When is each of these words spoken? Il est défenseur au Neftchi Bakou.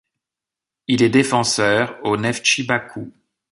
Il 0.87 1.03
est 1.03 1.11
défenseur 1.11 1.99
au 2.03 2.17
Neftchi 2.17 2.63
Bakou. 2.63 3.13